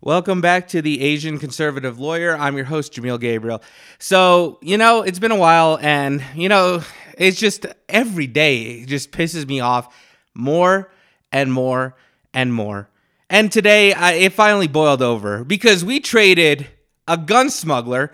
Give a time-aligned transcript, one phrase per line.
[0.00, 2.36] Welcome back to the Asian Conservative Lawyer.
[2.36, 3.60] I'm your host, Jameel Gabriel.
[3.98, 6.82] So, you know, it's been a while, and, you know,
[7.18, 9.92] it's just every day, it just pisses me off
[10.34, 10.92] more
[11.32, 11.96] and more
[12.32, 12.88] and more.
[13.28, 16.68] And today, I, it finally boiled over because we traded
[17.08, 18.12] a gun smuggler,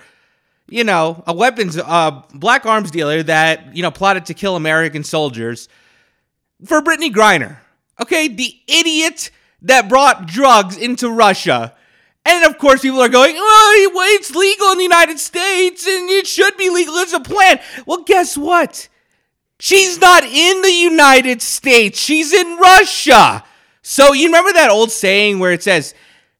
[0.66, 5.04] you know, a weapons, uh, black arms dealer that, you know, plotted to kill American
[5.04, 5.68] soldiers
[6.64, 7.58] for Brittney Griner.
[8.00, 9.30] Okay, the idiot
[9.64, 11.74] that brought drugs into Russia.
[12.26, 16.26] And of course, people are going, oh, it's legal in the United States and it
[16.26, 16.94] should be legal.
[16.96, 17.60] It's a plan.
[17.86, 18.88] Well, guess what?
[19.60, 23.44] She's not in the United States, she's in Russia.
[23.82, 25.94] So, you remember that old saying where it says,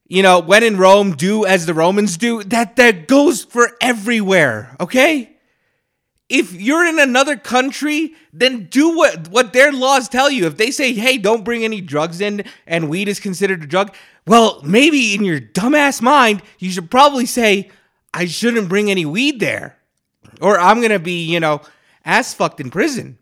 [0.06, 2.43] you know, when in Rome, do as the Romans do?
[2.43, 5.34] That, that goes for everywhere, okay?
[6.28, 10.47] If you're in another country, then do what what their laws tell you.
[10.47, 13.95] If they say, "Hey, don't bring any drugs in," and weed is considered a drug,
[14.27, 17.70] well, maybe in your dumbass mind, you should probably say,
[18.14, 19.77] "I shouldn't bring any weed there,"
[20.41, 21.61] or I'm gonna be, you know,
[22.06, 23.19] ass fucked in prison.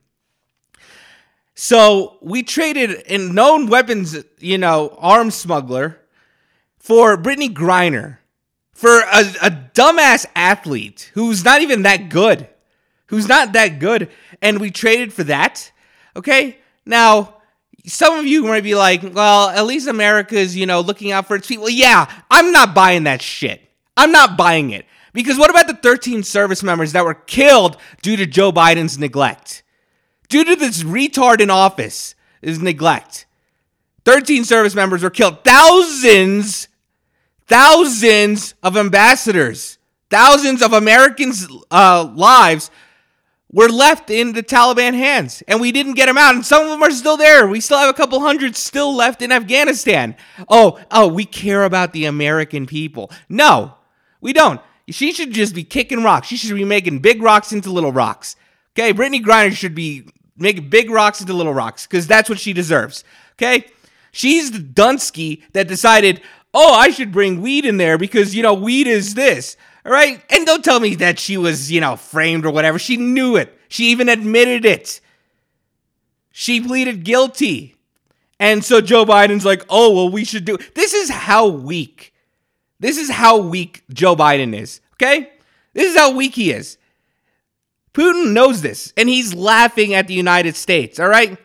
[1.54, 6.00] So we traded a known weapons, you know, arms smuggler
[6.78, 8.18] for Brittney Griner
[8.72, 12.48] for a, a dumbass athlete who's not even that good
[13.12, 14.08] who's not that good,
[14.40, 15.70] and we traded for that.
[16.16, 16.56] Okay?
[16.86, 17.42] Now,
[17.84, 21.36] some of you might be like, well, at least America's, you know, looking out for
[21.36, 21.68] its people.
[21.68, 23.60] Yeah, I'm not buying that shit.
[23.98, 24.86] I'm not buying it.
[25.12, 29.62] Because what about the 13 service members that were killed due to Joe Biden's neglect?
[30.30, 33.26] Due to this retard in office is neglect.
[34.06, 35.44] 13 service members were killed.
[35.44, 36.68] Thousands,
[37.46, 39.76] thousands of ambassadors,
[40.08, 42.70] thousands of Americans' uh, lives
[43.52, 46.34] were left in the Taliban hands and we didn't get them out.
[46.34, 47.46] And some of them are still there.
[47.46, 50.16] We still have a couple hundred still left in Afghanistan.
[50.48, 53.10] Oh, oh, we care about the American people.
[53.28, 53.74] No,
[54.20, 54.60] we don't.
[54.88, 56.28] She should just be kicking rocks.
[56.28, 58.36] She should be making big rocks into little rocks.
[58.74, 60.06] Okay, Brittney Griner should be
[60.36, 63.04] making big rocks into little rocks because that's what she deserves.
[63.34, 63.66] Okay,
[64.10, 66.22] she's the Dunsky that decided,
[66.54, 69.56] oh, I should bring weed in there because you know weed is this.
[69.84, 70.22] All right?
[70.30, 72.78] And don't tell me that she was, you know, framed or whatever.
[72.78, 73.58] She knew it.
[73.68, 75.00] She even admitted it.
[76.30, 77.76] She pleaded guilty.
[78.38, 80.58] And so Joe Biden's like, oh, well, we should do.
[80.74, 82.12] This is how weak.
[82.80, 84.80] This is how weak Joe Biden is.
[84.94, 85.32] Okay?
[85.74, 86.78] This is how weak he is.
[87.94, 90.98] Putin knows this, and he's laughing at the United States.
[90.98, 91.38] All right?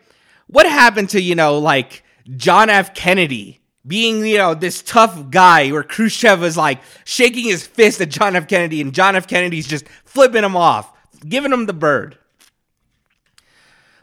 [0.48, 2.04] What happened to, you know, like
[2.36, 2.96] John F.
[2.96, 8.10] Kennedy being, you know, this tough guy where Khrushchev was like shaking his fist at
[8.10, 8.48] John F.
[8.48, 9.28] Kennedy and John F.
[9.28, 10.92] Kennedy's just flipping him off,
[11.28, 12.18] giving him the bird.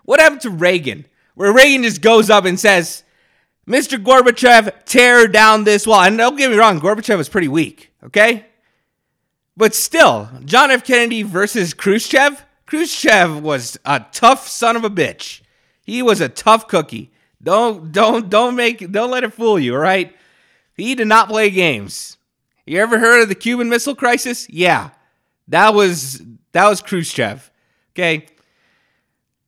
[0.04, 1.06] What happened to Reagan?
[1.34, 3.02] Where Reagan just goes up and says,
[3.66, 4.02] Mr.
[4.02, 6.02] Gorbachev, tear down this wall.
[6.02, 8.46] And don't get me wrong, Gorbachev was pretty weak, okay?
[9.56, 10.84] But still, John F.
[10.84, 15.42] Kennedy versus Khrushchev, Khrushchev was a tough son of a bitch.
[15.82, 17.12] He was a tough cookie.
[17.44, 20.14] Don't don't don't make don't let it fool you, all right?
[20.76, 22.16] He did not play games.
[22.66, 24.48] You ever heard of the Cuban Missile Crisis?
[24.48, 24.90] Yeah.
[25.48, 26.22] That was
[26.52, 27.50] that was Khrushchev.
[27.92, 28.26] Okay.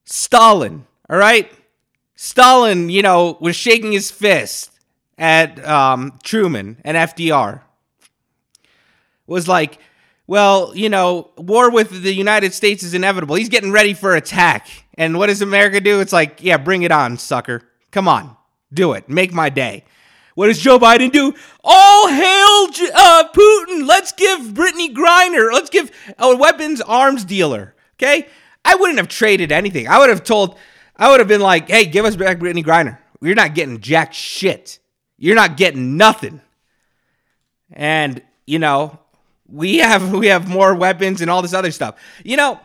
[0.05, 1.51] Stalin, all right?
[2.15, 4.71] Stalin, you know, was shaking his fist
[5.19, 7.63] at um, Truman and FDR.
[9.27, 9.79] Was like,
[10.27, 13.35] well, you know, war with the United States is inevitable.
[13.35, 14.69] He's getting ready for attack.
[14.95, 16.01] And what does America do?
[16.01, 17.63] It's like, yeah, bring it on, sucker.
[17.97, 18.37] Come on,
[18.75, 19.09] do it.
[19.09, 19.83] Make my day.
[20.35, 21.33] What does Joe Biden do?
[21.65, 23.89] All hail uh, Putin.
[23.89, 27.75] Let's give Brittney Griner, let's give a weapons arms dealer.
[27.95, 28.29] Okay?
[28.67, 29.89] I wouldn't have traded anything.
[29.89, 30.59] I would have told,
[30.95, 32.99] I would have been like, hey, give us back Brittney Griner.
[33.23, 34.79] You're not getting jack shit.
[35.17, 36.43] You're not getting nothing.
[37.73, 38.99] And, you know,
[39.49, 41.95] we have we have more weapons and all this other stuff.
[42.23, 42.61] You know,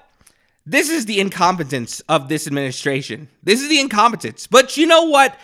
[0.65, 3.29] this is the incompetence of this administration.
[3.43, 4.47] This is the incompetence.
[4.47, 5.37] But you know what?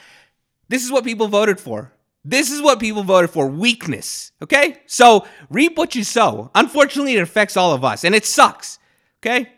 [0.70, 1.92] This is what people voted for.
[2.24, 4.32] This is what people voted for weakness.
[4.42, 4.78] Okay?
[4.86, 6.52] So reap what you sow.
[6.54, 8.80] Unfortunately, it affects all of us and it sucks.
[9.22, 9.50] Okay?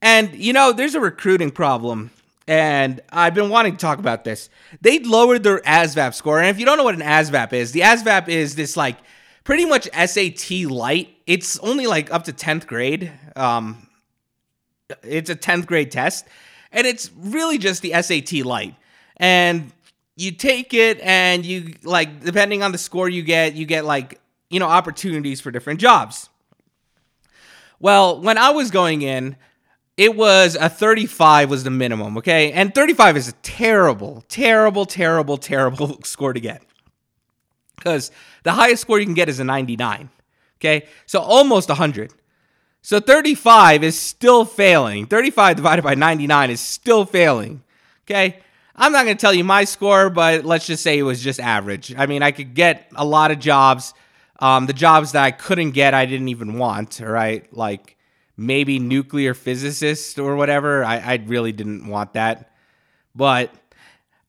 [0.00, 2.10] And you know, there's a recruiting problem.
[2.46, 4.48] And I've been wanting to talk about this.
[4.80, 6.38] They lowered their ASVAB score.
[6.38, 8.96] And if you don't know what an ASVAB is, the ASVAB is this like
[9.44, 11.14] pretty much SAT light.
[11.26, 13.12] It's only like up to 10th grade.
[13.36, 13.87] Um,
[15.02, 16.26] it's a 10th grade test
[16.72, 18.74] and it's really just the SAT light.
[19.16, 19.72] And
[20.16, 24.20] you take it and you like depending on the score you get, you get like,
[24.50, 26.28] you know, opportunities for different jobs.
[27.80, 29.36] Well, when I was going in,
[29.96, 32.52] it was a 35 was the minimum, okay?
[32.52, 36.62] And 35 is a terrible, terrible, terrible, terrible score to get.
[37.76, 38.10] because
[38.44, 40.10] the highest score you can get is a 99.
[40.60, 42.12] Okay, so almost 100.
[42.82, 45.06] So 35 is still failing.
[45.06, 47.62] 35 divided by 99 is still failing.
[48.06, 48.40] Okay,
[48.74, 51.40] I'm not going to tell you my score, but let's just say it was just
[51.40, 51.94] average.
[51.96, 53.92] I mean, I could get a lot of jobs.
[54.40, 57.52] Um, the jobs that I couldn't get, I didn't even want, right?
[57.52, 57.96] Like
[58.36, 60.84] maybe nuclear physicist or whatever.
[60.84, 62.52] I, I really didn't want that.
[63.16, 63.52] But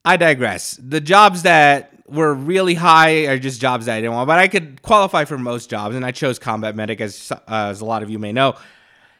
[0.10, 0.76] I digress.
[0.82, 4.48] The jobs that were really high are just jobs that I didn't want, but I
[4.48, 8.02] could qualify for most jobs, and I chose combat medic, as uh, as a lot
[8.02, 8.56] of you may know,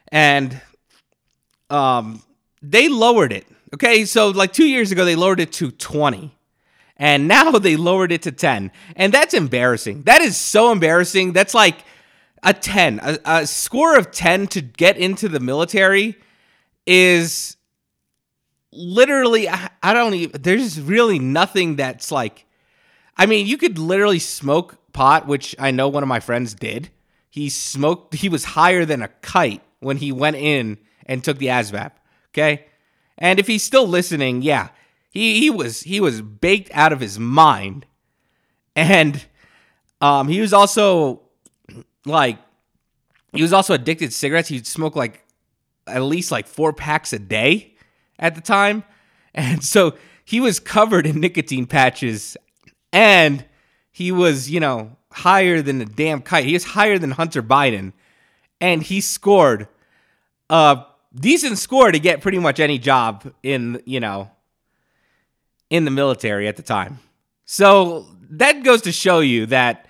[0.08, 0.60] and
[1.70, 2.24] um,
[2.60, 3.46] they lowered it.
[3.72, 6.36] Okay, so like two years ago, they lowered it to twenty,
[6.96, 10.02] and now they lowered it to ten, and that's embarrassing.
[10.02, 11.34] That is so embarrassing.
[11.34, 11.76] That's like
[12.42, 16.16] a ten, a, a score of ten to get into the military
[16.84, 17.56] is
[18.72, 22.46] literally I, don't even there's really nothing that's like
[23.16, 26.88] I mean, you could literally smoke pot, which I know one of my friends did.
[27.28, 31.48] He smoked he was higher than a kite when he went in and took the
[31.48, 31.92] ASVAB.
[32.32, 32.66] Okay?
[33.18, 34.70] And if he's still listening, yeah.
[35.10, 37.86] He he was he was baked out of his mind.
[38.74, 39.26] And
[40.00, 41.20] um he was also
[42.06, 42.38] like
[43.34, 44.48] he was also addicted to cigarettes.
[44.48, 45.24] He'd smoke like
[45.86, 47.69] at least like four packs a day
[48.20, 48.84] at the time.
[49.34, 49.94] And so
[50.24, 52.36] he was covered in nicotine patches
[52.92, 53.44] and
[53.90, 56.44] he was, you know, higher than a damn kite.
[56.44, 57.92] He was higher than Hunter Biden.
[58.60, 59.66] And he scored
[60.48, 60.84] a
[61.14, 64.30] decent score to get pretty much any job in, you know,
[65.70, 66.98] in the military at the time.
[67.44, 69.86] So that goes to show you that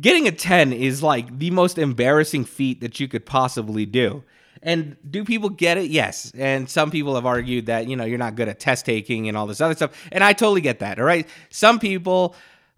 [0.00, 4.22] getting a 10 is like the most embarrassing feat that you could possibly do.
[4.62, 5.90] And do people get it?
[5.90, 6.30] Yes.
[6.36, 9.36] And some people have argued that, you know, you're not good at test taking and
[9.36, 9.90] all this other stuff.
[10.12, 11.00] And I totally get that.
[11.00, 11.28] All right.
[11.50, 12.36] Some people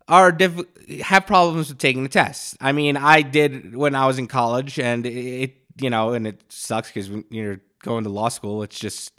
[0.08, 0.66] are diff-
[1.02, 2.56] have problems with taking the test.
[2.60, 6.42] I mean, I did when I was in college and it, you know, and it
[6.48, 9.12] sucks because when you're going to law school, it's just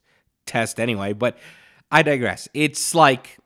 [0.47, 1.13] test anyway.
[1.13, 1.37] But
[1.91, 2.47] I digress.
[2.55, 3.37] It's like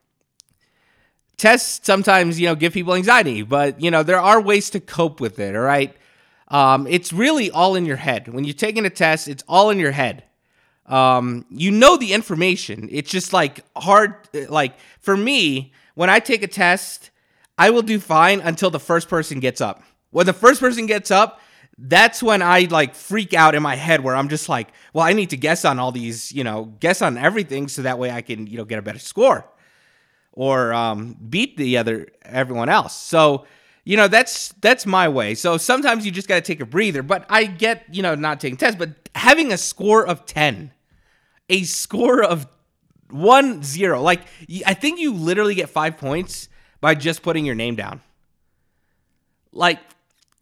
[1.35, 5.19] tests sometimes, you know, give people anxiety, but, you know, there are ways to cope
[5.19, 5.55] with it.
[5.55, 5.95] All right.
[6.49, 8.27] Um, it's really all in your head.
[8.27, 10.23] When you're taking a test, it's all in your head.
[10.85, 12.89] Um, you know the information.
[12.91, 14.15] It's just like hard.
[14.49, 17.11] Like for me, when I take a test,
[17.57, 19.83] I will do fine until the first person gets up.
[20.11, 21.39] When the first person gets up,
[21.77, 25.13] that's when I like freak out in my head where I'm just like, well, I
[25.13, 28.21] need to guess on all these, you know, guess on everything so that way I
[28.21, 29.45] can, you know, get a better score
[30.33, 32.95] or um, beat the other everyone else.
[32.95, 33.45] So
[33.89, 35.33] you know that's that's my way.
[35.33, 38.39] So sometimes you just got to take a breather but i get you know not
[38.39, 40.71] taking tests but having a score of 10
[41.49, 42.47] a score of
[43.09, 44.21] 1 0 like
[44.67, 46.49] i think you literally get 5 points
[46.79, 48.01] by just putting your name down.
[49.51, 49.79] Like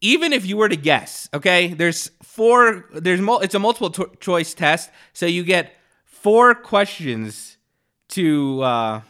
[0.01, 4.11] even if you were to guess okay there's four there's mo- it's a multiple to-
[4.19, 5.73] choice test so you get
[6.03, 7.57] four questions
[8.09, 9.01] to uh,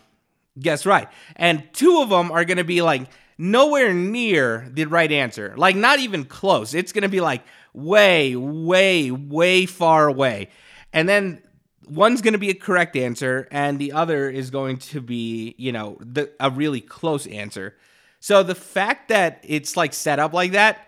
[0.60, 1.08] guess right.
[1.36, 3.08] And two of them are going to be like
[3.38, 5.54] nowhere near the right answer.
[5.58, 6.74] Like, not even close.
[6.74, 7.44] It's going to be like
[7.74, 10.50] way, way, way far away.
[10.94, 11.42] And then
[11.88, 15.72] one's going to be a correct answer, and the other is going to be, you
[15.72, 17.76] know, the, a really close answer.
[18.20, 20.88] So the fact that it's like set up like that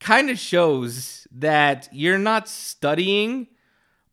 [0.00, 3.46] kind of shows that you're not studying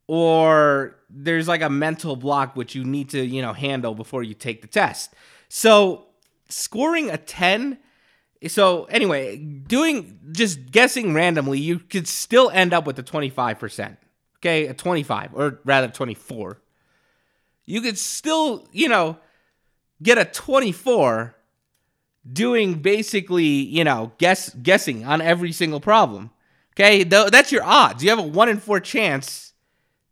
[0.07, 4.33] or there's like a mental block which you need to, you know, handle before you
[4.33, 5.13] take the test.
[5.49, 6.06] So
[6.49, 7.77] scoring a 10
[8.47, 13.97] so anyway doing just guessing randomly you could still end up with a 25%
[14.39, 14.67] okay?
[14.67, 16.61] A 25 or rather 24
[17.65, 19.17] you could still you know
[20.01, 21.35] get a 24
[22.31, 26.29] doing basically you know guess guessing on every single problem
[26.77, 27.03] okay?
[27.03, 28.03] That's your odds.
[28.03, 29.53] You have a 1 in 4 chance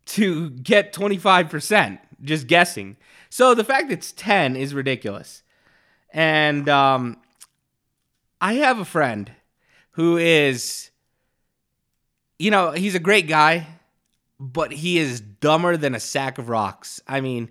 [0.06, 2.96] to get 25% just guessing.
[3.30, 5.42] So the fact it's 10 is ridiculous
[6.12, 7.16] and um,
[8.40, 9.30] I have a friend
[9.92, 10.90] who is,
[12.38, 13.66] you know, he's a great guy,
[14.38, 17.00] but he is dumber than a sack of rocks.
[17.06, 17.50] I mean,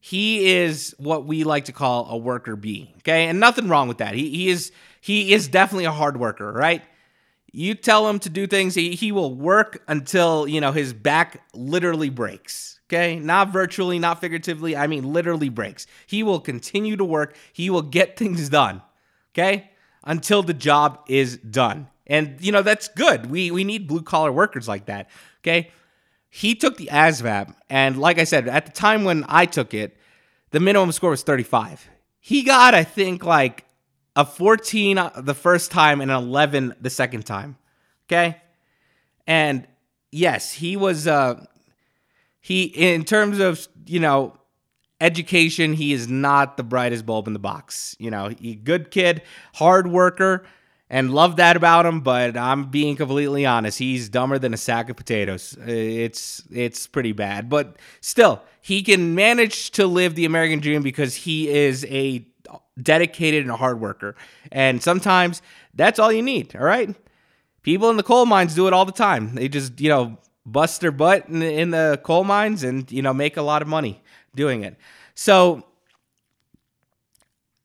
[0.00, 2.92] he is what we like to call a worker bee.
[2.98, 4.14] Okay, and nothing wrong with that.
[4.14, 6.82] He, he is he is definitely a hard worker, right?
[7.52, 11.42] You tell him to do things, he, he will work until you know his back
[11.54, 12.79] literally breaks.
[12.92, 14.76] Okay, not virtually, not figuratively.
[14.76, 15.86] I mean, literally breaks.
[16.08, 17.36] He will continue to work.
[17.52, 18.82] He will get things done.
[19.32, 19.70] Okay,
[20.04, 21.86] until the job is done.
[22.06, 23.30] And you know that's good.
[23.30, 25.08] We we need blue collar workers like that.
[25.42, 25.70] Okay,
[26.28, 29.96] he took the ASVAB, and like I said, at the time when I took it,
[30.50, 31.88] the minimum score was 35.
[32.18, 33.64] He got, I think, like
[34.16, 37.56] a 14 the first time and an 11 the second time.
[38.06, 38.40] Okay?
[39.26, 39.66] And
[40.10, 41.46] yes, he was uh
[42.40, 44.34] he in terms of, you know,
[45.00, 47.96] education, he is not the brightest bulb in the box.
[47.98, 49.22] You know, he good kid,
[49.54, 50.44] hard worker,
[50.88, 52.00] and love that about him.
[52.00, 55.56] But I'm being completely honest; he's dumber than a sack of potatoes.
[55.66, 61.14] It's it's pretty bad, but still, he can manage to live the American dream because
[61.14, 62.26] he is a
[62.80, 64.16] dedicated and a hard worker.
[64.50, 65.42] And sometimes
[65.74, 66.54] that's all you need.
[66.56, 66.94] All right,
[67.62, 69.34] people in the coal mines do it all the time.
[69.34, 73.02] They just you know bust their butt in the, in the coal mines and you
[73.02, 74.02] know make a lot of money
[74.34, 74.76] doing it.
[75.14, 75.64] So,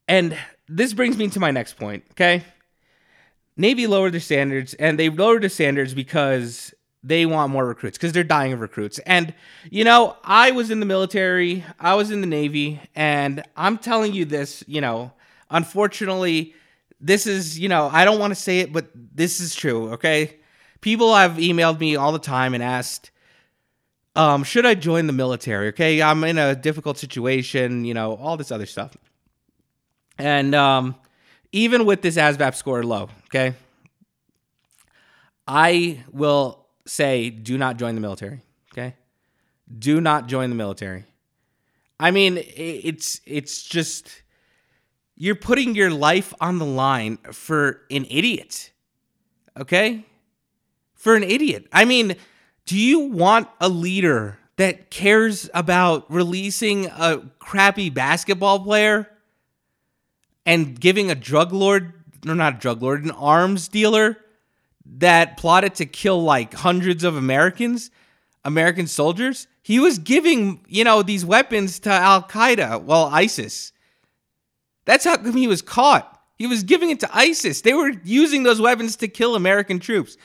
[0.08, 2.44] and this brings me to my next point, okay?
[3.58, 8.12] Navy lowered their standards, and they lowered the standards because they want more recruits because
[8.12, 9.00] they're dying of recruits.
[9.00, 9.34] And,
[9.70, 14.14] you know, I was in the military, I was in the Navy, and I'm telling
[14.14, 15.14] you this, you know,
[15.50, 16.56] unfortunately,
[17.00, 20.38] this is, you know, I don't want to say it, but this is true, okay?
[20.86, 23.10] People have emailed me all the time and asked,
[24.16, 25.70] um, should I join the military?
[25.70, 28.96] Okay, I'm in a difficult situation, you know, all this other stuff.
[30.20, 30.94] And um,
[31.52, 33.56] even with this ASVAB score low, okay,
[35.48, 38.42] I will say do not join the military.
[38.72, 38.94] Okay,
[39.80, 41.06] do not join the military.
[42.00, 44.22] I mean, it's it's just
[45.16, 48.70] you're putting your life on the line for an idiot.
[49.58, 50.06] Okay,
[51.06, 51.68] for an idiot.
[51.72, 52.16] I mean
[52.66, 59.08] do you want a leader that cares about releasing a crappy basketball player
[60.48, 61.94] and giving a drug lord,
[62.28, 64.18] or not a drug lord, an arms dealer
[64.98, 67.92] that plotted to kill like hundreds of Americans,
[68.44, 69.48] American soldiers?
[69.62, 73.74] He was giving, you know, these weapons to Al Qaeda, well, ISIS.
[74.86, 76.20] That's how come he was caught.
[76.38, 77.62] He was giving it to ISIS.
[77.62, 80.18] They were using those weapons to kill American troops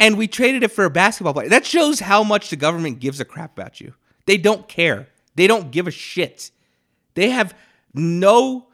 [0.00, 1.48] and we traded it for a basketball player.
[1.48, 3.94] That shows how much the government gives a crap about you.
[4.26, 5.08] They don't care.
[5.34, 6.50] They don't give a shit.
[7.14, 7.54] They have
[7.94, 8.66] no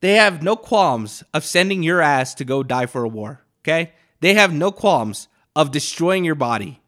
[0.00, 3.92] they have no qualms of sending your ass to go die for a war, okay?
[4.20, 5.26] They have no qualms
[5.56, 6.80] of destroying your body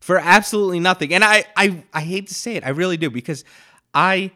[0.00, 1.12] for absolutely nothing.
[1.12, 3.44] And I I I hate to say it, I really do because
[3.92, 4.30] I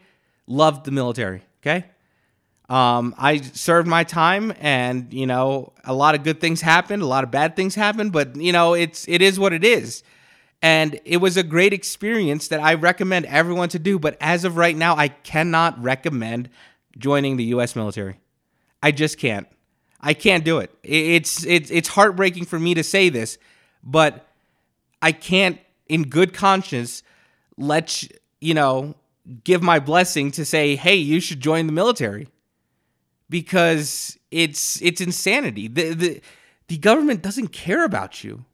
[0.45, 1.85] love the military, okay?
[2.71, 7.05] Um, I served my time, and you know, a lot of good things happened, a
[7.05, 10.03] lot of bad things happened, but you know, it's it is what it is.
[10.61, 13.99] And it was a great experience that I recommend everyone to do.
[13.99, 16.49] But as of right now, I cannot recommend
[16.97, 17.75] joining the U.S.
[17.75, 18.21] military.
[18.81, 19.47] I just can't.
[19.99, 20.73] I can't do it.
[20.81, 23.37] It's it's it's heartbreaking for me to say this,
[23.83, 24.27] but
[25.01, 25.59] I can't,
[25.89, 27.03] in good conscience,
[27.57, 28.01] let
[28.39, 28.95] you know
[29.43, 32.29] give my blessing to say, hey, you should join the military
[33.31, 35.67] because it's it's insanity.
[35.67, 36.21] The the
[36.67, 38.45] the government doesn't care about you.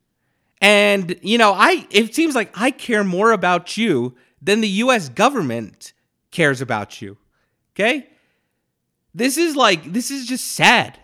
[0.62, 5.10] And you know, I it seems like I care more about you than the US
[5.10, 5.92] government
[6.32, 7.18] cares about you.
[7.76, 8.08] Okay?
[9.14, 11.00] This is like this is just sad.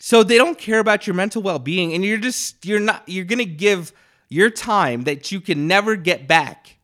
[0.00, 3.38] So they don't care about your mental well-being and you're just you're not you're going
[3.38, 3.92] to give
[4.28, 6.78] your time that you can never get back.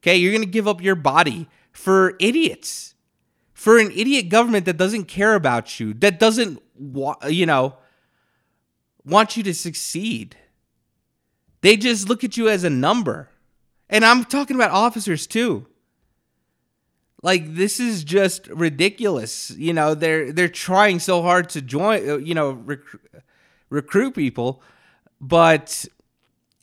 [0.00, 0.16] Okay?
[0.16, 2.94] You're going to give up your body for idiots
[3.58, 6.62] for an idiot government that doesn't care about you, that doesn't,
[7.28, 7.74] you know,
[9.04, 10.36] want you to succeed.
[11.60, 13.30] They just look at you as a number.
[13.90, 15.66] And I'm talking about officers too.
[17.20, 19.50] Like this is just ridiculous.
[19.50, 22.78] You know, they're they're trying so hard to join, uh, you know, rec-
[23.70, 24.62] recruit people,
[25.20, 25.84] but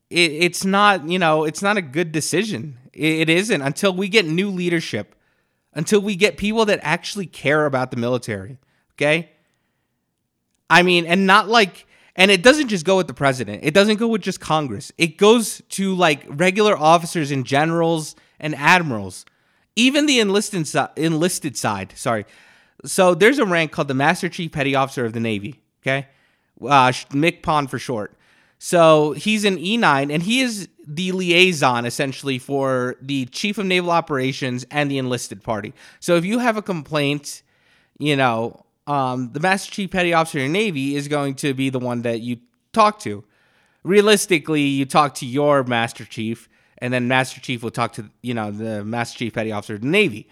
[0.10, 2.78] it, it's not, you know, it's not a good decision.
[2.94, 5.15] It, it isn't until we get new leadership
[5.76, 8.58] until we get people that actually care about the military.
[8.94, 9.30] Okay.
[10.70, 13.98] I mean, and not like, and it doesn't just go with the president, it doesn't
[13.98, 19.26] go with just Congress, it goes to like regular officers and generals and admirals,
[19.76, 21.94] even the enlisted, enlisted side.
[21.96, 22.26] Sorry.
[22.86, 25.62] So there's a rank called the Master Chief Petty Officer of the Navy.
[25.82, 26.08] Okay.
[26.66, 26.92] Uh,
[27.42, 28.14] Pond for short.
[28.58, 33.92] So he's an E9 and he is the liaison essentially for the chief of naval
[33.92, 35.74] operations and the enlisted party.
[36.00, 37.42] So if you have a complaint,
[37.98, 41.70] you know, um, the master chief petty officer of the Navy is going to be
[41.70, 42.38] the one that you
[42.72, 43.24] talk to.
[43.84, 46.50] Realistically, you talk to your master chief,
[46.80, 49.82] and then master chief will talk to you know the master chief petty officer of
[49.82, 50.28] the Navy,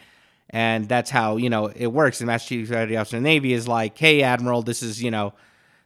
[0.50, 2.20] and that's how you know it works.
[2.20, 5.12] The master chief petty officer of the Navy is like, hey, admiral, this is you
[5.12, 5.34] know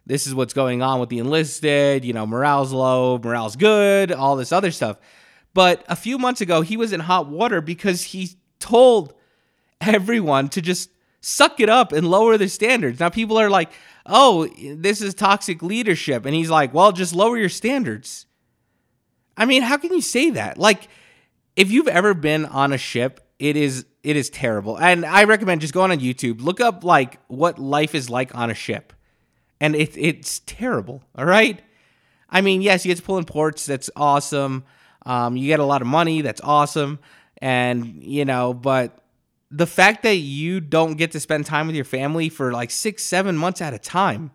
[0.08, 4.36] this is what's going on with the enlisted, you know, morale's low, morale's good, all
[4.38, 4.98] this other stuff.
[5.54, 9.14] But a few months ago, he was in hot water because he told
[9.82, 13.00] everyone to just suck it up and lower the standards.
[13.00, 13.72] Now people are like,
[14.06, 18.26] "Oh, this is toxic leadership." And he's like, "Well, just lower your standards."
[19.36, 20.58] I mean, how can you say that?
[20.58, 20.88] Like
[21.56, 24.78] if you've ever been on a ship, it is it is terrible.
[24.78, 28.50] And I recommend just going on YouTube, look up like what life is like on
[28.50, 28.94] a ship.
[29.60, 31.62] And it it's terrible, all right?
[32.30, 34.66] I mean, yes, you get to pull in ports, that's awesome.
[35.06, 37.00] Um, you get a lot of money, that's awesome.
[37.42, 39.00] And, you know, but
[39.50, 43.04] the fact that you don't get to spend time with your family for like six,
[43.04, 44.32] seven months at a time.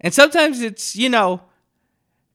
[0.00, 1.42] And sometimes it's, you know,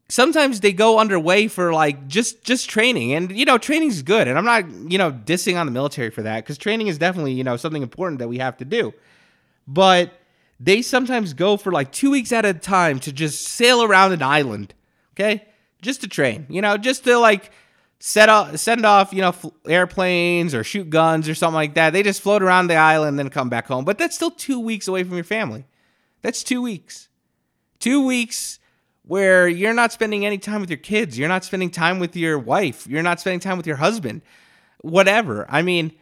[0.09, 4.37] sometimes they go underway for like just just training and you know training's good and
[4.37, 7.43] i'm not you know dissing on the military for that because training is definitely you
[7.43, 8.93] know something important that we have to do
[9.65, 10.13] but
[10.63, 14.21] they sometimes go for like two weeks at a time to just sail around an
[14.21, 14.73] island
[15.13, 15.45] okay?
[15.81, 17.51] Just to train you know just to like
[18.05, 19.33] set off send off you know
[19.65, 21.93] airplanes or shoot guns or something like that.
[21.93, 23.85] They just float around the island and then come back home.
[23.85, 25.65] But that's still two weeks away from your family.
[26.21, 27.07] That's two weeks.
[27.79, 28.59] Two weeks
[29.03, 32.37] where you're not spending any time with your kids, you're not spending time with your
[32.37, 34.21] wife, you're not spending time with your husband,
[34.81, 35.45] whatever.
[35.49, 35.93] I mean,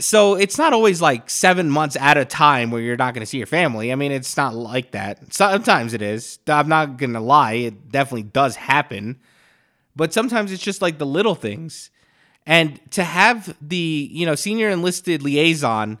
[0.00, 3.26] so it's not always like seven months at a time where you're not going to
[3.26, 3.92] see your family.
[3.92, 5.32] I mean, it's not like that.
[5.32, 6.38] Sometimes it is.
[6.46, 7.54] I'm not going to lie.
[7.54, 9.18] It definitely does happen.
[9.94, 11.90] But sometimes it's just like the little things.
[12.46, 15.98] And to have the, you know, senior enlisted liaison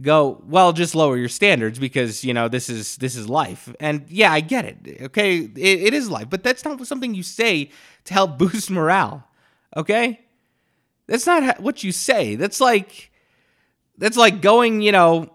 [0.00, 4.06] go well just lower your standards because you know this is this is life and
[4.08, 7.68] yeah i get it okay it, it is life but that's not something you say
[8.04, 9.22] to help boost morale
[9.76, 10.18] okay
[11.06, 13.11] that's not what you say that's like
[13.98, 15.30] that's like going you know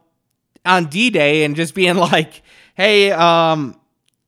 [0.66, 2.42] on d-day and just being like
[2.76, 3.80] hey um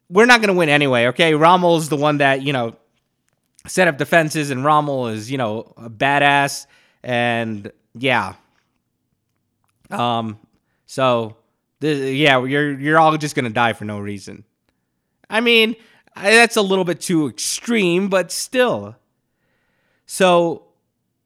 [0.09, 2.75] we're not going to win anyway okay rommel's the one that you know
[3.67, 6.65] set up defenses and rommel is you know a badass
[7.03, 8.33] and yeah
[9.89, 10.39] um,
[10.86, 11.38] so
[11.79, 14.43] the, yeah, you're you're all just gonna die for no reason.
[15.29, 15.75] I mean,
[16.15, 18.96] that's a little bit too extreme, but still.
[20.05, 20.63] So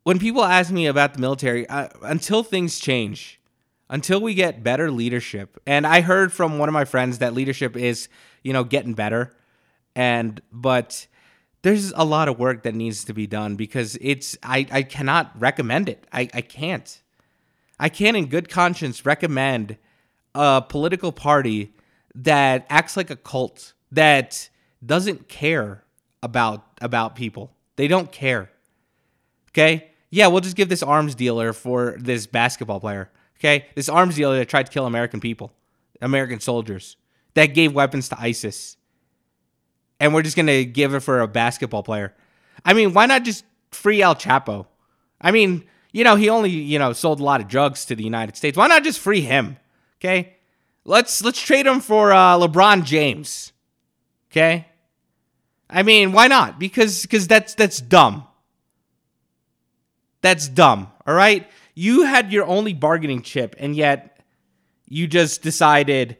[0.04, 3.40] when people ask me about the military, until things change,
[3.90, 7.76] until we get better leadership, and I heard from one of my friends that leadership
[7.76, 8.10] is,
[8.44, 9.36] you know, getting better,
[9.96, 11.08] and but
[11.62, 15.32] there's a lot of work that needs to be done because it's I, I cannot
[15.40, 16.06] recommend it.
[16.12, 17.02] I, I can't.
[17.80, 19.78] I can't in good conscience, recommend
[20.36, 21.74] a political party
[22.16, 24.50] that acts like a cult that
[24.86, 25.84] doesn't care
[26.22, 27.52] about about people.
[27.78, 28.52] They don't care.
[29.52, 29.92] Okay?
[30.14, 33.10] Yeah, we'll just give this arms dealer for this basketball player.
[33.40, 33.66] Okay?
[33.74, 35.52] This arms dealer that tried to kill American people,
[36.02, 36.98] American soldiers,
[37.34, 38.78] that gave weapons to ISIS.
[40.00, 42.14] And we're just to give it for a basketball player.
[42.64, 44.68] I mean, why not just free El Chapo?
[45.20, 48.04] I mean, you know, he only, you know, sold a lot of drugs to the
[48.04, 48.56] United States.
[48.56, 49.58] Why not just free him?
[49.98, 50.36] Okay?
[50.86, 53.52] Let's let's trade him for uh, LeBron James.
[54.30, 54.68] Okay?
[55.72, 56.60] I mean, why not?
[56.60, 58.28] Because because that's that's dumb.
[60.24, 60.92] That's dumb.
[61.06, 61.48] All right?
[61.76, 64.22] You had your only bargaining chip and yet
[64.88, 66.18] you just decided,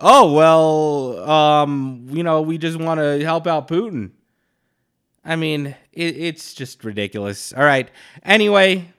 [0.00, 4.10] "Oh, well, um, you know, we just want to help out Putin."
[5.24, 7.52] I mean, it, it's just ridiculous.
[7.52, 7.88] All right.
[8.24, 8.92] Anyway,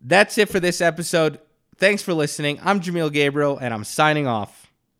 [0.00, 1.38] that's it for this episode.
[1.76, 2.58] Thanks for listening.
[2.62, 4.61] I'm Jameel Gabriel, and I'm signing off.